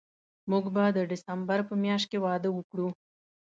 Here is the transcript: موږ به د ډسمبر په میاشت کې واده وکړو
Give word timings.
موږ 0.49 0.65
به 0.73 0.83
د 0.97 0.99
ډسمبر 1.11 1.59
په 1.69 1.73
میاشت 1.83 2.07
کې 2.11 2.17
واده 2.25 2.49
وکړو 2.53 2.87